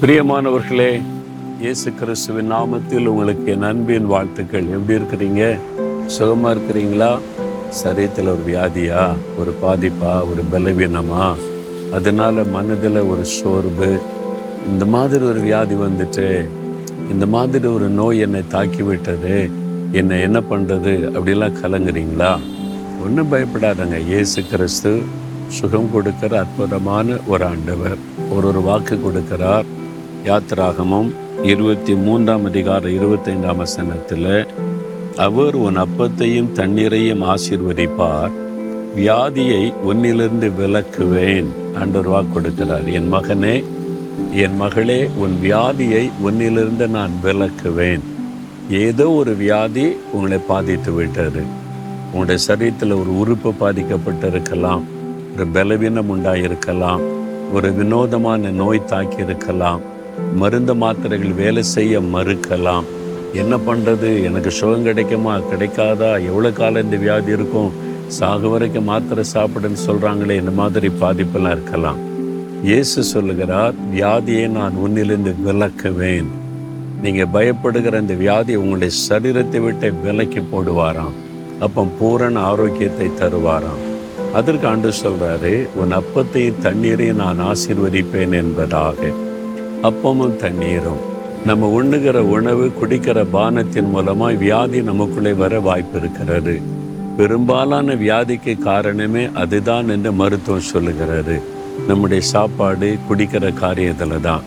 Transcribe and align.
பிரியமானவர்களே 0.00 1.00
இயேசு 1.60 1.94
கிறிஸ்துவின் 1.94 2.52
நாமத்தில் 2.52 3.06
உங்களுக்கு 3.06 3.52
என் 3.52 3.62
அன்பின் 3.62 4.06
வாழ்த்துக்கள். 4.06 4.64
எப்படி 4.64 4.98
இருக்கிறீங்க? 4.98 5.58
சுகமாக 6.06 6.54
இருக்கிறீங்களா? 6.54 7.18
சரீரத்தில் 7.84 8.28
ஒரு 8.28 8.42
வியாதியா? 8.46 9.14
ஒரு 9.38 9.54
பாதிப்பா? 9.62 10.22
ஒரு 10.30 10.44
பலவீனமா? 10.52 11.34
அதனால 11.92 12.44
மனதில் 12.44 12.98
ஒரு 12.98 13.24
சோர்வு. 13.24 13.98
இந்த 14.68 14.84
மாதிரி 14.84 15.24
ஒரு 15.24 15.40
வியாதி 15.40 15.74
வந்துட்டு 15.74 16.48
இந்த 17.10 17.26
மாதிரி 17.26 17.66
ஒரு 17.66 17.88
நோய் 17.88 18.18
என்னை 18.18 18.42
தாக்கி 18.48 18.82
விட்டது 18.82 19.50
என்னை 19.92 20.20
என்ன 20.20 20.40
பண்ணுறது 20.40 20.92
அப்படிலாம் 21.14 21.52
கலங்குறீங்களா? 21.62 22.38
ஒன்றும் 23.04 23.32
பயப்படாதங்க. 23.32 24.06
இயேசு 24.06 24.42
கிறிஸ்து 24.42 25.02
சுகம் 25.48 25.92
கொடுக்கிற 25.92 26.38
அற்புதமான 26.38 27.16
ஒரு 27.26 27.44
ஆண்டவர். 27.44 27.96
ஒரு 28.30 28.46
ஒரு 28.46 28.60
வாக்கு 28.60 29.00
கொடுக்கிறார். 29.02 29.64
யாத்திராகமும் 30.26 31.10
இருபத்தி 31.42 31.94
மூன்றாம் 31.94 32.44
அதிகார 32.44 32.88
இருபத்தைந்தாம் 32.88 33.56
வசனத்தில் 33.56 34.46
அவர் 35.16 35.54
உன் 35.54 35.76
அப்பத்தையும் 35.76 36.52
தண்ணீரையும் 36.52 37.22
ஆசீர்வதிப்பார் 37.32 38.32
வியாதியை 38.96 39.62
உன்னிலிருந்து 39.90 40.48
விலக்குவேன் 40.60 41.48
ஆண்டவர் 41.80 42.08
வாக்கு 42.08 42.32
கொடுக்கிறார். 42.34 42.92
என் 42.92 43.12
மகனே 43.12 43.64
என் 44.32 44.56
மகளே 44.56 45.00
உன் 45.16 45.34
வியாதியை 45.42 46.04
உன்னிலிருந்து 46.26 46.86
நான் 46.88 47.14
விலக்குவேன். 47.24 48.04
ஏதோ 48.70 49.10
ஒரு 49.10 49.34
வியாதி 49.34 49.86
உங்களை 50.12 50.38
பாதித்து 50.38 50.92
விட்டது. 50.92 51.42
உங்களுடைய 52.12 52.40
சரீரத்தில் 52.48 53.00
ஒரு 53.00 53.12
உறுப்பு 53.18 53.52
பாதிக்கப்பட்டிருக்கலாம் 53.60 54.86
ஒரு 55.34 55.46
பலவீனம் 55.46 56.10
உண்டாயிருக்கலாம் 56.14 57.04
ஒரு 57.52 57.70
வினோதமான 57.72 58.50
நோய் 58.50 58.88
தாக்கி 58.92 59.22
இருக்கலாம் 59.22 59.82
மருந்து 60.34 60.74
மாத்திரைகள் 60.74 61.34
வேலை 61.34 61.62
செய்ய 61.62 62.00
மறுக்கலாம். 62.00 62.86
என்ன 63.32 63.56
பண்ணுறது 63.56 64.24
எனக்கு 64.24 64.50
சுகம் 64.50 64.82
கிடைக்குமா? 64.82 65.38
கிடைக்காதா? 65.38 66.10
எவ்வளோ 66.30 66.50
காலம் 66.50 66.82
இந்த 66.82 66.96
வியாதி 66.96 67.30
இருக்கும்? 67.30 67.72
சாகு 68.18 68.48
வரைக்கும் 68.50 68.84
மாத்திரை 68.84 69.24
சாப்பிடுன்னு 69.34 69.84
சொல்கிறாங்களே 69.86 70.36
இந்த 70.36 70.50
மாதிரி 70.50 70.88
பாதிப்பெல்லாம் 70.88 71.50
இருக்கலாம். 71.50 71.98
இயேசு 72.62 73.04
சொல்லுகிறார் 73.04 73.74
வியாதியை 73.94 74.48
நான் 74.48 74.74
உன்னிலிருந்து 74.84 75.34
விலக்குவேன். 75.46 76.28
நீங்கள் 77.02 77.32
பயப்படுகிற 77.32 78.00
இந்த 78.00 78.14
வியாதி 78.14 78.54
உங்களுடைய 78.54 78.94
சரீரத்தை 79.08 79.60
விட்டு 79.62 79.92
விலக்கி 79.92 80.42
போடுவாராம். 80.52 81.16
அப்போ 81.60 81.84
பூரண 81.98 82.40
ஆரோக்கியத்தை 82.40 83.10
தருவாராம். 83.20 83.82
அதற்கு 84.32 84.66
ஆண்டு 84.66 84.92
சொல்கிறாரு 85.02 85.68
உன் 85.74 85.92
அப்பத்தையும் 85.92 86.62
தண்ணீரையும் 86.62 87.16
நான் 87.16 87.38
ஆசீர்வதிப்பேன் 87.40 88.32
என்பதாக. 88.32 89.12
அப்பமும் 89.82 90.36
தண்ணீரும். 90.36 91.02
நம்ம 91.44 91.68
உண்ணுகிற 91.68 92.22
உணவு 92.22 92.72
குடிக்கிற 92.80 93.26
பானத்தின் 93.32 93.90
மூலமாய் 93.94 94.38
வியாதி 94.38 94.82
நமக்குள்ளே 94.82 95.32
வர 95.32 95.60
வாய்ப்பு 95.60 95.98
இருக்கிறது 95.98 96.60
பெரும்பாலான 97.16 97.94
வியாதிக்கு 97.94 98.58
காரணமே 98.58 99.28
அதுதான் 99.34 99.88
என்று 99.88 100.12
மருத்துவம் 100.12 100.60
சொல்லுகிறது. 100.60 101.40
நம்முடைய 101.88 102.22
சாப்பாடு 102.22 102.96
குடிக்கிற 103.08 103.52
காரியத்தில் 103.60 104.20
தான். 104.20 104.40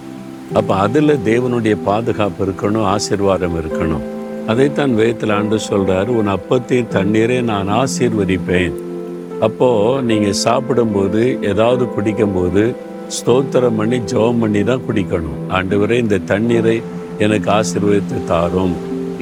அப்போ 0.54 0.76
அதில் 0.76 1.20
தேவனுடைய 1.26 1.78
பாதுகாப்பு 1.86 2.46
இருக்கணும் 2.46 2.84
ஆசீர்வாதம் 2.84 3.56
இருக்கணும். 3.56 4.06
அதைத்தான் 4.48 4.96
வேதத்தில் 4.96 5.30
ஆண்டு 5.30 5.56
சொல்றாரு 5.56 6.06
உன் 6.06 6.28
அப்பத்தையும் 6.28 6.92
தண்ணீரே 6.94 7.42
நான் 7.42 7.70
ஆசீர்வதிப்பேன். 7.70 8.74
அப்போ 9.40 10.00
நீங்க 10.02 10.32
சாப்பிடும்போது 10.32 11.38
ஏதாவது 11.42 11.86
குடிக்கும்போது 11.86 12.76
ஸ்தோத்திரம் 13.18 13.78
பண்ணி 13.80 13.98
ஜெபம் 14.10 14.42
பண்ணி 14.42 14.62
தான் 14.64 14.84
குடிக்கணும். 14.88 15.40
ஆண்டவரே 15.58 15.96
இந்த 16.04 16.18
தண்ணீரை 16.32 16.76
எனக்கு 17.26 17.50
ஆசீர்வதித்து 17.52 18.18
தாரும். 18.32 18.74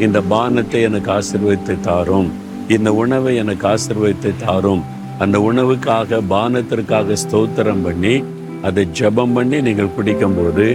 இந்த 0.06 0.22
பானத்தை 0.32 0.80
எனக்கு 0.88 1.10
ஆசீர்வதித்து 1.18 1.76
தாரும். 1.88 2.30
இந்த 2.76 2.90
உணவை 3.04 3.34
எனக்கு 3.44 3.66
ஆசீர்வதித்து 3.74 4.32
தாரும். 4.46 4.84
அந்த 5.24 5.38
உணவுக்காக 5.50 6.20
பானத்திற்காக 6.34 7.18
ஸ்தோத்திரம் 7.24 7.84
பண்ணி 7.88 8.16
அதை 8.68 8.88
ஜெபம் 9.00 9.36
பண்ணி 9.38 9.58
நீங்கள் 9.68 9.96
குடிக்கும்போது 9.98 10.68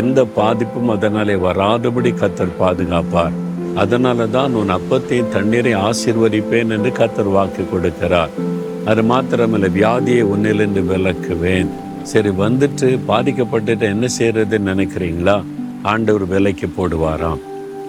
எந்த 0.00 0.20
பாதிப்பும் 0.38 0.92
அதனாலே 0.94 1.34
வராதபடி 1.46 2.12
கத்தர் 2.22 2.58
பாதுகாப்பார். 2.60 3.36
அதனால 3.82 4.26
தான் 4.36 4.54
உன் 4.60 4.76
அப்பத்தையும் 4.78 5.32
தண்ணீரை 5.34 5.72
ஆசீர்வதிப்பேன் 5.88 6.72
என்று 6.76 6.92
கத்தர் 7.00 7.34
வாக்கு 7.38 7.64
கொடுக்கிறார். 7.72 8.32
அது 8.90 9.02
மாத்திரமல்ல 9.10 9.68
வியாதியை 9.78 10.22
உன்னிலிருந்து 10.34 10.82
விளக்குவேன் 10.92 11.70
சரி 12.10 12.28
வந்துட்டு 12.28 12.88
பாதிக்கப்பட்டுட்டு 13.08 13.84
என்ன 13.94 14.06
செய்யறதுன்னு 14.18 14.70
நினைக்கிறீங்களா? 14.72 15.36
ஆண்டவர் 15.82 16.24
விலைக்கு 16.26 16.68
போடுவாராம். 16.76 17.40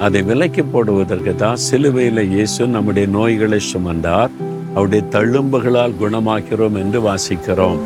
அதை 0.06 0.22
விலைக்கு 0.22 0.64
போடுவதற்கு 0.66 1.36
தான் 1.36 1.56
சிலுவையில் 1.56 2.24
இயேசு 2.34 2.68
நம்முடைய 2.68 3.08
நோய்களை 3.08 3.60
சுமந்தார். 3.74 4.32
அவருடைய 4.74 5.04
தழும்புகளால் 5.16 6.00
குணமாக்கிறோம் 6.02 6.78
என்று 6.84 7.02
வாசிக்கிறோம். 7.08 7.80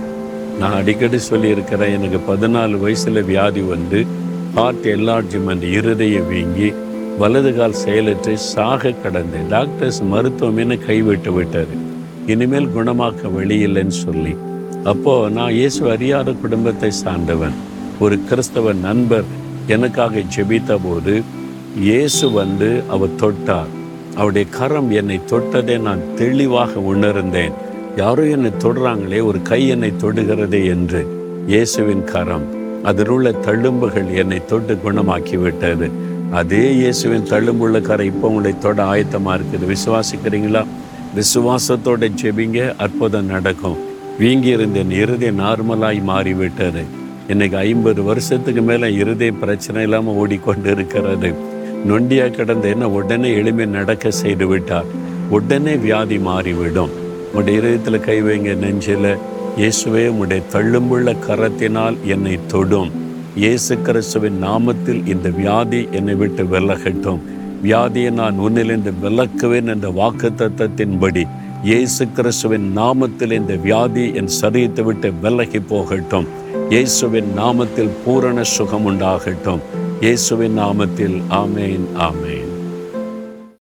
நான் 0.60 0.78
அடிக்கடி 0.80 1.18
சொல்லியிருக்கிறேன் 1.18 1.96
எனக்கு 1.98 2.20
பதினாலு 2.32 2.78
வயசுல 2.84 3.24
வியாதி 3.26 3.62
வந்து 3.62 4.00
ஹார்ட் 4.56 4.88
என்லார்ஜ்மெண்ட் 4.96 5.66
இருதய 5.78 6.20
வீங்கி 6.32 6.70
வலது 7.18 7.52
கால் 7.58 7.80
செயலற்று 7.84 8.34
சாக 8.38 8.94
கடந்தேன் 9.04 9.50
டாக்டர்ஸ் 9.50 10.02
மருத்துவமேனு 10.14 10.78
கைவிட்டு 10.88 11.34
விட்டார் 11.34 11.74
இனிமேல் 12.34 12.72
குணமாக்க 12.78 13.32
வழி 13.38 13.58
இல்லைன்னு 13.68 13.98
சொல்லி 14.06 14.34
அப்போ 14.90 15.14
நான் 15.34 15.56
இயேசு 15.58 15.82
அறியாத 15.94 16.30
குடும்பத்தை 16.44 16.90
சார்ந்தவன் 17.00 17.58
ஒரு 18.04 18.16
கிறிஸ்தவ 18.30 18.72
நண்பர் 18.86 19.28
எனக்காக 19.74 20.24
ஜெபித்த 20.36 20.78
போது 20.86 21.14
இயேசு 21.88 22.26
வந்து 22.38 22.70
அவர் 22.94 23.20
தொட்டார். 23.24 23.70
அவருடைய 24.16 24.46
கரம் 24.56 24.90
என்னை 25.00 25.18
தொட்டதை 25.32 25.76
நான் 25.88 26.02
தெளிவாக 26.22 26.82
உணர்ந்தேன். 26.94 27.54
யாரோ 28.02 28.24
என்னை 28.36 28.52
தொடுறாங்களே 28.64 29.20
ஒரு 29.30 29.42
கை 29.52 29.62
என்னை 29.76 29.92
தொடுகிறதே 30.04 30.62
என்று. 30.76 31.04
இயேசுவின் 31.54 32.04
கரம் 32.14 32.48
அதில் 32.92 33.14
உள்ள 33.18 33.36
தழும்புகள் 33.48 34.10
என்னை 34.24 34.42
தொட்டு 34.54 34.76
குணமாக்கி 34.86 35.40
விட்டது 35.46 35.90
அதே 36.42 36.66
இயேசுவின் 36.82 37.30
தழும்புள்ள 37.34 37.78
கரை 37.82 38.06
இப்போ 38.14 38.28
உங்களை 38.34 38.56
தொட 38.66 38.82
ஆயத்தமாக 38.94 39.38
இருக்குது. 39.38 39.66
விசுவாசிக்கிறீங்களா? 39.76 40.66
விசுவாசத்தோட 41.20 42.12
ஜெபிங்க 42.24 42.60
அற்புதம் 42.78 43.32
நடக்கும். 43.36 43.80
வீங்கியிருந்த 44.20 44.78
என் 44.82 44.92
இருதயம் 44.92 45.40
நார்மலாய் 45.40 46.00
மாறிவிட்டது. 46.04 46.84
இன்னைக்கு 47.28 47.58
ஐம்பது 47.58 48.04
வருஷத்துக்கு 48.04 48.62
மேல 48.62 48.90
இருதய 48.90 49.32
பிரச்சனை 49.32 49.84
இல்லாமல் 49.84 50.14
ஓடிக்கொண்டு 50.14 50.72
இருக்கிறது 50.72 51.30
நொண்டியா 51.90 52.30
கிடந்த 52.30 52.68
என்ன 52.68 52.90
உடனே 52.90 53.30
எளிமை 53.34 53.66
நடக்க 53.66 54.12
செய்து 54.12 54.48
விட்டார். 54.48 54.86
உடனே 55.30 55.76
வியாதி 55.76 56.18
மாறிவிடும். 56.18 56.92
உடைய 57.34 57.60
இருதயத்தில் 57.60 58.00
கை 58.00 58.22
வைங்க 58.24 58.54
நெஞ்சில. 58.64 59.18
இயேசுவே 59.58 60.08
உடைய 60.08 60.42
தள்ளும்புள்ள 60.54 61.16
கரத்தினால் 61.28 61.98
என்னை 62.06 62.40
தொடும். 62.48 62.92
இயேசு 63.36 63.82
கிறிஸ்துவின் 63.82 64.44
நாமத்தில் 64.44 65.08
இந்த 65.08 65.30
வியாதி 65.30 65.88
என்னை 65.92 66.16
விட்டு 66.16 66.44
விலகட்டும். 66.44 67.22
வியாதியை 67.64 68.12
நான் 68.12 68.40
உன்னிலிருந்து 68.40 68.92
விலக்குவேன் 69.04 69.68
என்ற 69.68 69.90
வாக்கு 69.90 70.32
தத்தத்தின்படி 70.38 71.28
இயேசு 71.70 72.04
கிறிஸ்துவின் 72.18 72.68
நாமத்தில் 72.78 73.34
இந்த 73.36 73.56
வியாதி 73.56 74.04
என் 74.20 74.30
சரீரத்தை 74.42 74.84
விட்டு 74.84 75.10
விலகி 75.24 75.60
போகட்டும். 75.72 76.28
இயேசுவின் 76.70 77.30
நாமத்தில் 77.40 77.92
பூரண 78.06 78.44
சுகம் 78.44 78.86
உண்டாகட்டும் 78.92 79.62
இயேசுவின் 80.00 80.58
நாமத்தில் 80.60 81.18
ஆமேன் 81.42 81.86
ஆமேன். 82.08 82.41